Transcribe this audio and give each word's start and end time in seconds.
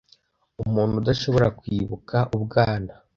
umuntu 0.63 0.93
udashobora 1.01 1.47
kwibuka 1.59 2.17
ubwana 2.37 2.91